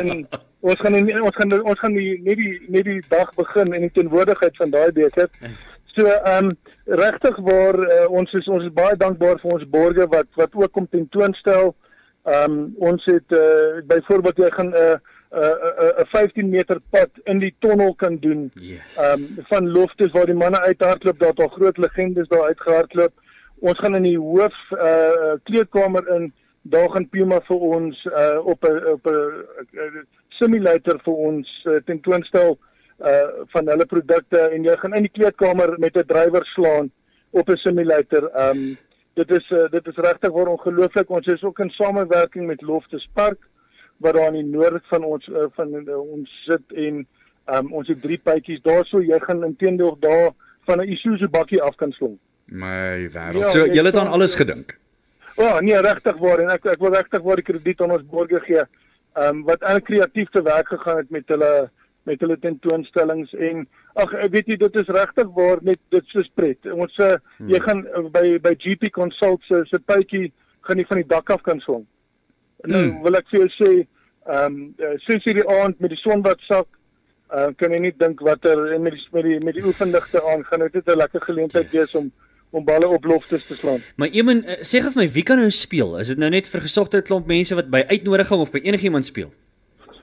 [0.01, 0.27] en
[0.66, 3.94] ons gaan ons gaan ons gaan nie net die net die dag begin in die
[4.01, 5.31] teenwoordigheid van daai beker.
[5.97, 10.11] So ehm um, regtig waar uh, ons is ons is baie dankbaar vir ons borgers
[10.13, 11.73] wat wat ook kom tentoonstel.
[12.29, 12.59] Ehm um,
[12.91, 14.99] ons het uh, byvoorbeeld jy gaan 'n uh,
[15.33, 18.51] 'n 'n 15 meter pad in die tonnel kan doen.
[18.55, 18.99] Ehm yes.
[19.07, 23.13] um, van loftes waar die manne uithardloop, daar het al groot legendes daar uitgehardloop.
[23.59, 26.33] Ons gaan in die hoof uh kleedkamer in.
[26.63, 32.59] Daar gaan Puma vir ons uh op 'n op 'n simulator vir ons uh, tentoonstel
[32.61, 32.76] uh
[33.53, 36.91] van hulle produkte en jy gaan in die kleedkamer met 'n drywer slaan
[37.31, 38.31] op 'n simulator.
[38.35, 38.77] Um
[39.15, 41.11] dit is uh, dit is regtig waar ongelooflik.
[41.11, 43.39] Ons is ook in samewerking met Loftus Park
[43.97, 47.07] wat daar in die noord van ons uh, van uh, ons sit en
[47.47, 49.01] Um ons het drie pypies daarso.
[49.03, 50.33] Jy gaan intedeel daar
[50.67, 52.19] van 'n Isuzu bakkie af kan slong.
[52.45, 53.43] My wêreld.
[53.43, 54.79] Ja, so jy het aan alles gedink.
[55.37, 58.03] O, oh, nee, regtig waar en ek ek wil regtig waar die krediet aan ons
[58.11, 58.65] borgers gee.
[59.15, 61.71] Um wat eintlik kreatief te werk gegaan het met hulle
[62.07, 63.66] met hulle tentoonstellings en
[63.99, 66.69] ag ek weet jy dit is regtig waar net dit so pret.
[66.71, 67.51] Ons uh, hmm.
[67.51, 70.31] jy gaan uh, by by GP Consult se se pypie
[70.66, 71.85] gaan jy van die dak af kan swing.
[72.66, 73.03] Nou Hmm.
[73.05, 73.73] wil ek vir jou sê,
[74.27, 76.69] ehm um, uh, sinds hierdie aand met die son wat sak,
[77.31, 80.45] uh, kan jy nie dink watter en met die met die met die oefendigte aan
[80.45, 82.11] gaan dit net 'n lekker geleentheid wees om
[82.51, 83.83] om balle op loftes te slaan.
[83.97, 85.99] Maar Eamon, uh, sê gou vir my, wie kan nou speel?
[85.99, 89.33] Is dit nou net vir gesogte klomp mense wat by uitnodiging of by enigiemand speel?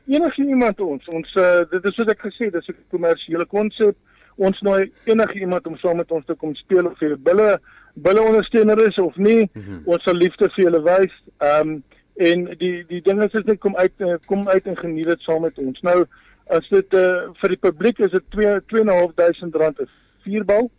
[0.06, 3.96] Enige iemand ons ons uh, dit is wat ek gesê dis 'n kommersiële konsep.
[4.36, 7.60] Ons nooi enige iemand om saam met ons te kom speel of jy bulle
[7.94, 9.50] bulle ondersteuner is of nie.
[9.54, 9.82] Mm -hmm.
[9.86, 11.14] Ons sal liefde vir julle wys.
[11.38, 11.84] Ehm um,
[12.16, 15.42] en die die ding is net kom uit uh, kom uit en geniet dit saam
[15.42, 15.82] met ons.
[15.82, 16.06] Nou
[16.48, 19.90] as dit uh, vir die publiek is dit 2 2.500 rand 'n
[20.24, 20.72] vierbal.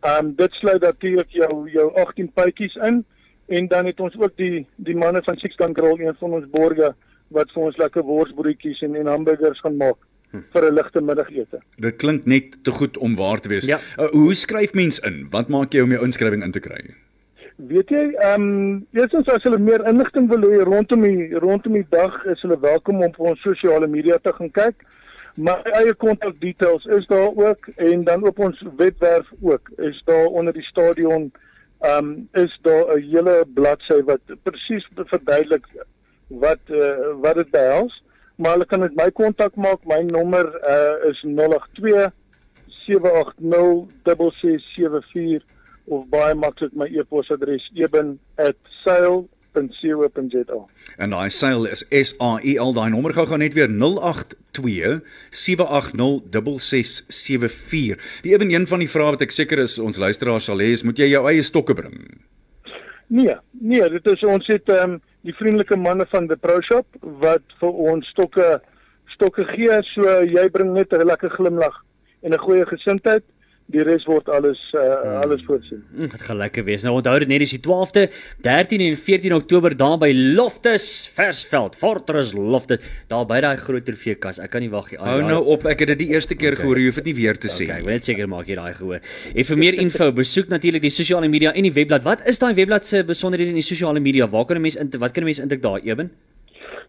[0.00, 3.04] Ehm um, dit sluit natuurlik jou jou 18 pypies in
[3.46, 6.94] en dan het ons ook die die manne van Sixtan Grill een van ons borge
[7.28, 9.96] wat vir ons lekker worsbroodjies en en hamburgers gaan maak
[10.52, 11.58] vir 'n ligte middagete.
[11.78, 13.66] Dit klink net te goed om waar te wees.
[13.66, 13.78] Ja.
[13.98, 15.26] Uh, hoe skryf mens in?
[15.30, 16.94] Wat maak jy om jou inskrywing in te kry?
[17.56, 21.86] Weet jy, ehm um, eerstens as hulle meer inligting wil hê rondom die rondom die
[21.90, 24.82] dag, is hulle welkom om op ons sosiale media te gaan kyk.
[25.36, 30.26] My eie kontak details is daar ook en dan op ons webwerf ook is daar
[30.26, 31.32] onder die stadion
[31.80, 35.66] ehm um, is daar 'n hele bladsy wat presies verduidelik
[36.28, 38.02] wat uh, wat dit behels.
[38.36, 39.84] Maar hulle kan met my kontak maak.
[39.86, 42.10] My nommer uh, is 082
[42.86, 45.46] 780 6674
[45.84, 50.60] of baie maklik my e-posadres eben@sail.co.za.
[50.96, 52.72] En daai seil is S A I L.
[52.74, 58.20] Daai nommer gou gou net weer 082 780 6674.
[58.22, 60.82] Die ewen een van die vrae wat ek seker is ons luisteraars sal hê is
[60.82, 61.94] moet jy jou eie stokke bring.
[63.06, 66.86] Nee, nee, dit is ons het ehm um, die vriendelike manne van the Pro Shop
[67.22, 68.60] wat vir ons stokke
[69.14, 69.76] stokke gee.
[69.94, 71.76] So jy bring net 'n lekker glimlag
[72.22, 73.24] en 'n goeie gesindheid.
[73.72, 75.80] Die res word alles uh, alles voorsien.
[75.96, 76.82] Dit gaan lekker wees.
[76.84, 78.02] Nou onthou dit net dis die 12de,
[78.44, 80.84] 13 en 14 Oktober daar by Loftus
[81.16, 84.38] Versveld, Fortress Loftus, daar by daai groot trofeekas.
[84.44, 84.98] Ek kan nie wag nie.
[85.00, 87.36] Hou nou op, ek het dit die eerste keer gehoor, jy hoef dit nie weer
[87.40, 89.00] te sê Okay, ek wil net seker maak jy daai gehoor.
[89.32, 92.04] En vir meer info, besoek natuurlik die sosiale media en die webblad.
[92.04, 94.28] Wat is daai webblad se besonderhede in die sosiale media?
[94.28, 96.10] Waar kan 'n mens in wat kan 'n mens intik daar, Eben?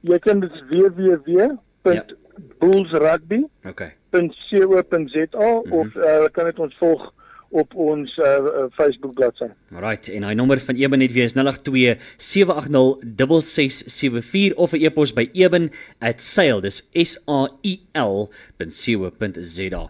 [0.02, 3.92] Jy kan dit www.bullsrugby Okay.
[4.16, 5.38] .co.za
[5.70, 7.14] of uh, kan dit ons volg
[7.56, 9.48] op ons uh, Facebook bladsy.
[9.76, 15.14] Alright, en hy nommer van Eben net weer is 082 780 6674 of 'n e-pos
[15.16, 18.28] by eben@sail, dis S A I L
[18.60, 19.82] .co.za.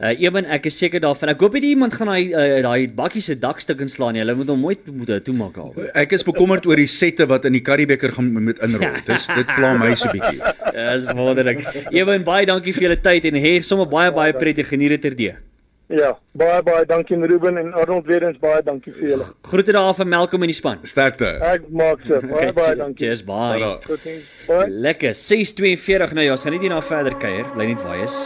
[0.00, 1.32] Uh Eben, ek is seker daarvan.
[1.32, 4.24] Ek hoop nie iemand gaan daai uh, daai bakkie se dakstuk inslaan nie.
[4.24, 5.74] Hulle moet hom mooi moet toemaak al.
[5.94, 8.96] Ek is bekommerd oor die sette wat in die Currybeker gaan moet inrol.
[9.06, 10.40] Dis dit pla my so bietjie.
[10.80, 11.64] Dis wonderlik.
[11.92, 15.49] Eben, baie dankie vir julle tyd en hê sommer baie baie prettig geniet dit terdee.
[15.90, 19.24] Ja, baie baie dankie Ruben en Arnold weer eens baie dankie vir julle.
[19.42, 20.78] Groete daar van Malcolm in die span.
[20.86, 21.32] Sterkte.
[21.42, 22.20] Ek maak so.
[22.20, 23.06] Baie Okay, baie dankie.
[23.06, 23.72] Cheers, bye.
[23.86, 24.28] Totsiens.
[24.46, 25.16] Baie Lekker.
[25.18, 27.50] 6:42 nou ja, ons gaan net hierna verder kuier.
[27.56, 28.20] Bly net waar jy is.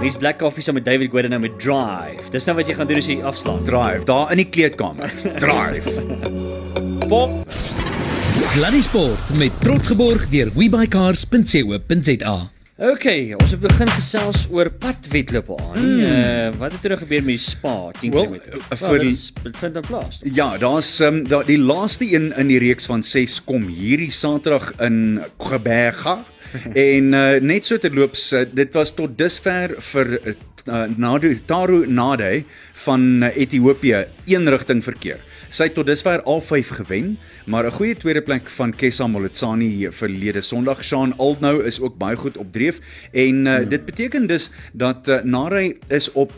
[0.00, 2.28] Hier's Black Coffee saam met David Gordon nou met Drive.
[2.32, 3.64] Dis nou wat jy gaan doen as jy afslaan.
[3.64, 5.08] Drive daar in die kleedkamer.
[5.44, 5.96] Drive.
[7.08, 7.40] Vol
[8.36, 12.38] Sluddy Sport met trots geborg deur webycars.co.za.
[12.80, 15.74] Okay, ons het begin gesels oor padwedlope aan.
[15.76, 15.98] Mm.
[16.00, 18.56] Uh wat het er gebeur met die spa 10 Wel, km?
[18.56, 20.20] uh, vir die- dit vind in plaas.
[20.24, 24.72] Ja, daar's um, da, die laaste een in die reeks van 6 kom hierdie Saterdag
[24.80, 26.24] in Gqeberha.
[26.74, 32.44] en uh, net so terloops, uh, dit was tot dusver vir uh, Nadu Taru Nade
[32.86, 35.20] van uh, Ethiopië een rigting verkeer.
[35.50, 39.88] Sy het tot dusver al 5 gewen, maar 'n goeie tweede plek van Kessa Moletsani
[39.90, 40.84] verlede Sondag.
[40.84, 42.80] Sean Aldnou is ook baie goed op dreef
[43.12, 46.32] en uh, dit beteken dus dat uh, Nare is op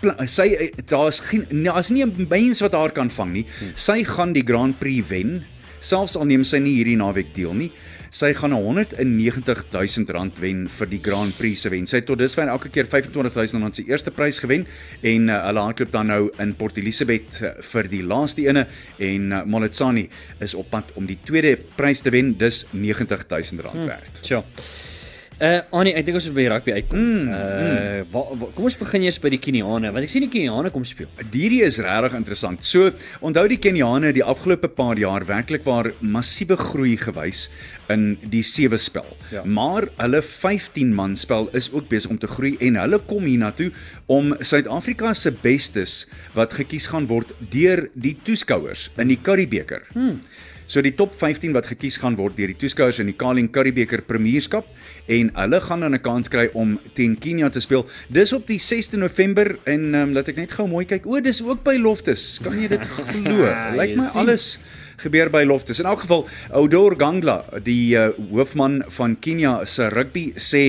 [0.00, 3.46] pla- sy daar's geen daar's nie 'n mens wat haar kan vang nie.
[3.74, 5.44] Sy gaan die Grand Prix wen,
[5.80, 7.70] selfs al neem sy nie hierdie naweek deel nie.
[8.12, 11.86] Sy gaan 190 000 rand wen vir die Grand Prix se wen.
[11.88, 14.66] Sy het tot dusver elke keer 25 000 rand se eerste prys gewen
[15.00, 18.66] en uh, hulle hardloop dan nou in Port Elizabeth uh, vir die laaste ene
[19.00, 20.10] en uh, Moletsani
[20.44, 24.20] is op pad om die tweede prys te wen, dis 90 000 rand werd.
[24.20, 24.44] Sjoe.
[25.42, 26.98] Uh Annie, ek dink ons moet by rugby uitkom.
[27.02, 30.30] Mm, uh wa, wa, kom ons begin eers by die Keniane, want ek sien die
[30.30, 31.08] Keniane kom speel.
[31.32, 32.62] Hierdie is regtig interessant.
[32.62, 32.92] So,
[33.26, 37.48] onthou die Keniane die afgelope paar jaar werklik waar massiewe groei gewys
[37.90, 39.08] in die sewe spel.
[39.34, 39.42] Ja.
[39.42, 43.72] Maar hulle 15 man spel is ook besig om te groei en hulle kom hiernatoe
[44.06, 46.04] om Suid-Afrika se bestes
[46.38, 49.90] wat gekies gaan word deur die toeskouers in die Curriebeeker.
[49.96, 50.22] Hmm.
[50.72, 54.00] So die top 15 wat gekies gaan word deur die toeskouers in die Carling Curriebeeker
[54.06, 54.68] Premierskap
[55.06, 57.86] en hulle gaan dan 'n kans kry om teen Kenia te speel.
[58.08, 61.06] Dis op die 6de November en um, laat ek net gou mooi kyk.
[61.06, 62.38] O, dis ook by Loftus.
[62.42, 62.80] Kan jy dit
[63.24, 63.44] glo?
[63.76, 64.58] Lyk my alles
[65.02, 65.80] gebeur by Loftus.
[65.82, 70.62] In elk geval, Odor Gangla, die uh, hoofman van Kenia se rugby sê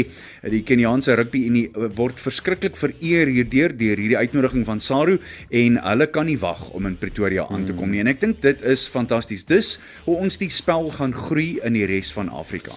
[0.49, 5.19] die Keniaanse rugby unie uh, word verskriklik vereer hierdeur deur hierdie uitnodiging van Saru
[5.49, 8.01] en hulle kan nie wag om in Pretoria aan te kom nie.
[8.03, 9.45] En ek dink dit is fantasties.
[9.49, 12.75] Dis hoe ons die spel gaan groei in die res van Afrika.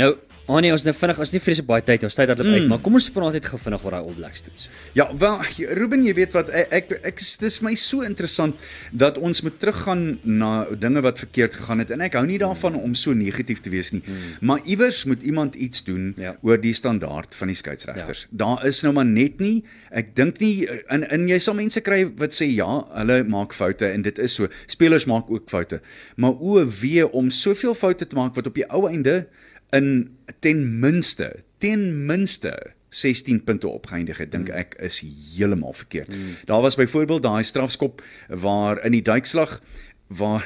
[0.00, 0.14] Nou,
[0.50, 2.64] Annie, ons nou vinnig, ons het nie vreeslik baie tyd, ons tyd dat loop uit,
[2.70, 4.64] maar kom ons praat net gou vinnig oor daai All Blacks toets.
[4.98, 5.36] Ja, wel
[5.78, 8.56] Ruben, jy weet wat ek ek, ek dis my so interessant
[8.90, 10.50] dat ons moet teruggaan na
[10.82, 13.92] dinge wat verkeerd gegaan het en ek hou nie daarvan om so negatief te wees
[13.94, 14.00] nie.
[14.40, 16.34] Maar iewers moet iemand iets doen Ja.
[16.42, 18.26] oor die standaard van die skeieregters.
[18.30, 22.02] Daar is nou maar net nie, ek dink nie in in jy sal mense kry
[22.18, 24.48] wat sê ja, hulle maak foute en dit is so.
[24.66, 25.80] Spelers maak ook foute.
[26.16, 29.26] Maar o wee om soveel foute te maak wat op die ou einde
[29.70, 36.10] in ten minste, ten minste 16 punte opgeëindig het, dink ek is heeltemal verkeerd.
[36.10, 36.34] Mm.
[36.44, 39.60] Daar was byvoorbeeld daai strafskop waar in die duikslag
[40.10, 40.42] waar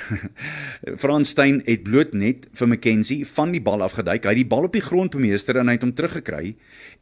[1.00, 4.26] Frans Steyn het bloot net vir McKenzie van die bal afgeduik.
[4.26, 6.52] Hy het die bal op die grond bemeester en hy het hom teruggekry.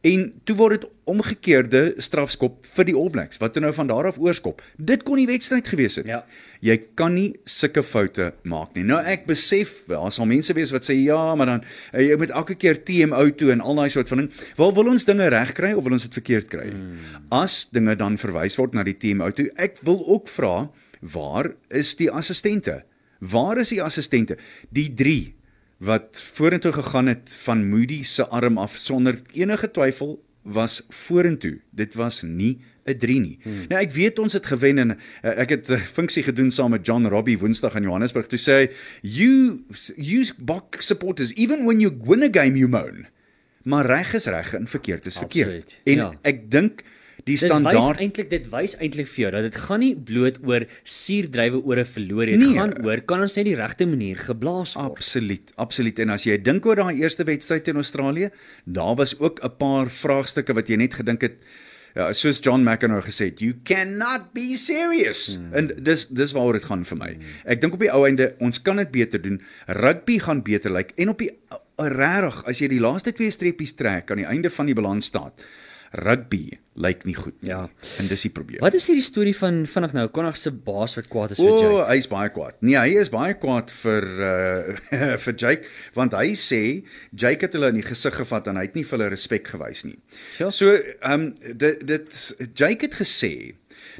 [0.07, 4.19] En toe word dit omgekeerde strafskop vir die All Blacks wat nou van daar af
[4.21, 4.63] oorskop.
[4.77, 6.07] Dit kon die wedstryd gewees het.
[6.07, 6.21] Ja.
[6.63, 8.85] Jy kan nie sulke foute maak nie.
[8.87, 12.31] Nou ek besef, daar sal mense wees wat sê ja, maar dan eh, jy moet
[12.31, 14.31] elke keer TMO toe en al daai soort van ding.
[14.59, 16.69] Wel wil ons dinge regkry of wil ons dit verkeerd kry?
[16.71, 17.19] Hmm.
[17.35, 20.69] As dinge dan verwys word na die TMO toe, ek wil ook vra,
[21.11, 22.83] waar is die assistente?
[23.19, 24.37] Waar is die assistente?
[24.69, 25.33] Die 3
[25.83, 31.59] wat vorentoe gegaan het van Moody se arm af sonder enige twyfel was vorentoe.
[31.71, 33.39] Dit was nie 'n 3 nie.
[33.41, 33.65] Hmm.
[33.67, 36.71] Nou ek weet ons het gewen en uh, ek het 'n uh, funksie gedoen saam
[36.71, 38.27] met John Robbie Woensdag in Johannesburg.
[38.27, 38.69] Toe sê hy,
[39.01, 39.63] "You
[39.95, 43.07] you Bok supporters even when you win a game you moan."
[43.63, 45.47] Maar reg is reg en verkeerd is verkeerd.
[45.47, 46.19] Absoluut, En ja.
[46.21, 46.83] ek dink
[47.23, 50.39] die Dit wys standaard eintlik dit wys eintlik vir jou dat dit gaan nie bloot
[50.43, 52.37] oor suurdrywe oor 'n verloor nie.
[52.37, 52.57] Dit Nee.
[52.57, 54.91] gaan oor kan ons net die regte manier geblaas word.
[54.91, 55.99] Absoluut, absoluut.
[55.99, 58.29] En as jy dink oor daai eerste wedstryd in Australië,
[58.65, 61.33] daar was ook 'n paar vraagstukke wat jy net gedink het
[61.93, 65.35] Ja, soos John McEnroe gesê het, you cannot be serious.
[65.35, 65.53] Hmm.
[65.53, 67.17] En dis dis waaroor dit gaan vir my.
[67.45, 69.37] Ek dink op die ou einde ons kan dit beter doen.
[69.67, 73.75] Rugby gaan beter lyk en op die uh, regtig as jy die laaste twee streppies
[73.77, 75.45] trek aan die einde van die balans staat.
[75.93, 77.51] Rugby lyk nie goed nie.
[77.51, 77.67] Ja.
[78.01, 78.63] En dis die probleem.
[78.65, 81.57] Wat is hierdie storie van vinnig nou Konag se baas wat kwaad is vir O,
[81.61, 81.73] Jake?
[81.75, 82.57] oh, hy's baie kwaad.
[82.65, 86.61] Nee, hy is baie kwaad vir uh vir Jake want hy sê
[87.11, 89.85] Jake het hulle in die gesig gevat en hy het nie vir hulle respek gewys
[89.85, 89.99] nie.
[90.41, 90.49] Ja.
[90.49, 92.21] So, ehm um, dit dit
[92.57, 93.33] Jake het gesê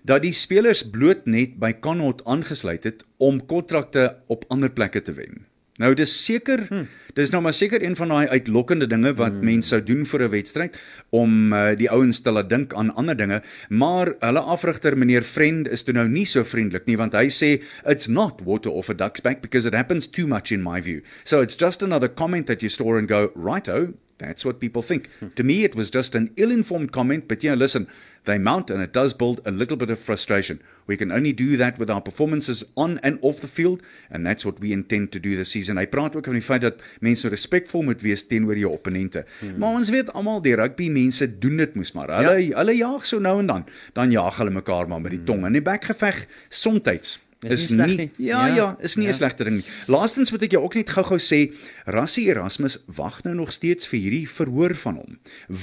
[0.08, 5.13] dat die spelers bloot net by Connaught aangesluit het om kontrakte op ander plekke te
[5.13, 5.45] wen.
[5.82, 6.84] Nou dis seker, hmm.
[7.18, 9.48] dis nou maar seker een van daai uitlokkende dinge wat hmm.
[9.48, 10.78] mense sou doen vir 'n wedstryd
[11.10, 15.68] om uh, die ouens te laat dink aan ander dinge, maar hulle afrigter meneer Friend
[15.68, 18.94] is toe nou nie so vriendelik nie want hy sê it's not water off a
[18.94, 21.02] duck's back because it happens too much in my view.
[21.24, 25.10] So it's just another comment that you store and go, righto, That's what people think.
[25.36, 27.88] To me, it was just an ill informed comment, but yeah, listen,
[28.26, 30.62] they mount and it does build a little bit of frustration.
[30.86, 34.45] We can only do that with our performances on and off the field, and that's
[34.45, 35.78] what we intend to do this season.
[35.78, 39.26] Hy praat ook van die feit dat mense respekvol moet wees teenoor jou opponente.
[39.39, 39.58] Hmm.
[39.63, 42.12] Maar ons weet almal die rugby mense doen dit mos maar.
[42.19, 42.58] Hulle ja.
[42.62, 45.60] hulle jaag so nou en dan, dan jaag hulle mekaar maar met die tong in
[45.60, 47.19] die bekgeveg soms
[47.51, 48.12] Is is nie nie nie.
[48.17, 49.15] ja Ja, ja, is nie 'n ja.
[49.15, 49.65] slegte ding nie.
[49.88, 51.53] Laastens moet ek jou ook net gou-gou sê,
[51.86, 55.17] Rassie Erasmus wag nou nog steeds vir hierdie verhoor van hom.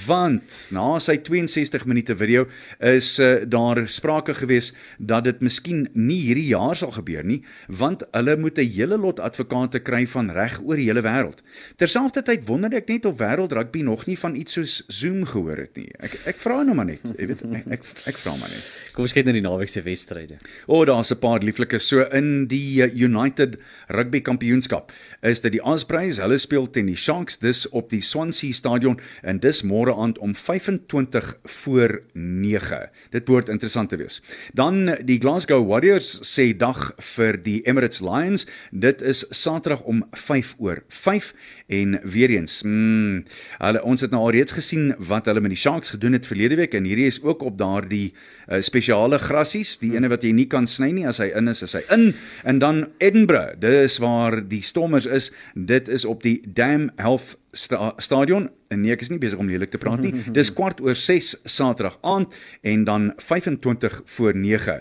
[0.06, 2.46] Want na sy 62 minute video
[2.78, 8.02] is uh, daar sprake gewees dat dit miskien nie hierdie jaar sal gebeur nie, want
[8.12, 11.42] hulle moet 'n hele lot advokate kry van reg oor die hele wêreld.
[11.76, 15.76] Terselfdertyd wonder ek net of wêreld rugby nog nie van iets soos Zoom gehoor het
[15.76, 15.90] nie.
[16.00, 18.64] Ek ek vra nou maar net, jy weet, ek ek, ek vra maar net.
[18.94, 20.38] Kom ons kyk na die naweek se wedstryde.
[20.66, 21.86] O, oh, daar's 'n paar lieflike is.
[21.86, 24.92] So in die uh, United Rugby Kampioenskap
[25.26, 26.18] is dit die Ospreys.
[26.22, 30.34] Hulle speel teen die Sharks dis op die Swansea Stadion en dis môre aand om
[30.36, 31.32] 25
[31.64, 32.80] voor 9.
[33.12, 34.20] Dit behoort interessant te wees.
[34.56, 38.46] Dan die Glasgow Warriors sê dag vir die Emirates Lions.
[38.70, 41.32] Dit is Saterdag om 5 oor 5
[41.70, 42.62] en weer eens.
[42.64, 43.24] Mm,
[43.60, 46.58] hulle ons het nou al reeds gesien wat hulle met die Sharks gedoen het verlede
[46.58, 48.10] week en hierdie is ook op daardie
[48.48, 51.62] uh, spesiale grassies, die ene wat jy nie kan sny nie as hy in is,
[51.66, 52.10] is hy in.
[52.48, 55.32] En dan Edinburgh, dis waar die Stormers is.
[55.54, 58.48] Dit is op die Dam Health sta stadion.
[58.70, 60.12] En nee, ek is nie besig om lelik te praat nie.
[60.36, 64.76] Dis kwart oor 6 Saterdag aand en dan 25 voor 9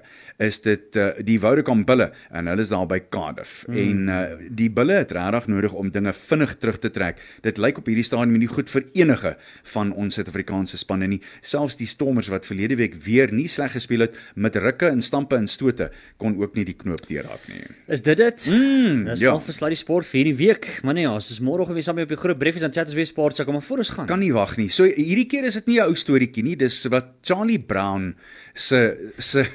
[0.45, 3.63] is dit uh, die Vodacom bulle en hulle is daar by Cardiff.
[3.67, 3.79] Mm.
[3.81, 4.19] En uh,
[4.61, 7.17] die bulle het regtig nodig om dinge vinnig terug te trek.
[7.45, 9.33] Dit lyk op hierdie stadium nie goed vir enige
[9.73, 11.19] van ons Suid-Afrikaanse spanne nie.
[11.41, 15.39] Selfs die Stormers wat verlede week weer nie sleg gespeel het met rukke en stampe
[15.39, 15.89] en stote
[16.21, 17.65] kon ook nie die knoop deurhak nie.
[17.89, 18.47] Is dit dit?
[18.53, 19.33] Mm, Dis ja.
[19.33, 20.69] al vir Sluddy Sport vir hierdie week.
[20.85, 23.07] Maar nee, ons is môre weer saam op die groot briefies aan chat as weer
[23.07, 24.07] sport, so kom maar voor ons gaan.
[24.09, 24.69] kan nie wag nie.
[24.69, 28.15] So hierdie keer is dit nie 'n ou storieetjie nie, dis wat Charlie Brown
[28.53, 29.45] se se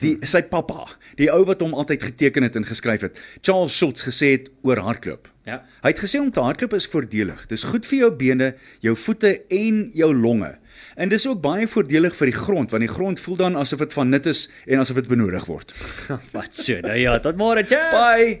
[0.00, 0.86] die sy pappa,
[1.16, 4.78] die ou wat hom altyd geteken het en geskryf het, Charles Schultz gesê het oor
[4.78, 5.28] hardloop.
[5.44, 5.64] Ja.
[5.82, 7.46] Hy het gesê om te hardloop is voordelig.
[7.48, 10.58] Dis goed vir jou bene, jou voete en jou longe.
[10.94, 13.92] En dis ook baie voordelig vir die grond want die grond voel dan asof dit
[13.92, 15.74] van nut is en asof dit benodig word.
[16.36, 16.78] Wat so.
[16.80, 17.64] Nou ja, tot môre.
[17.66, 18.40] Bye.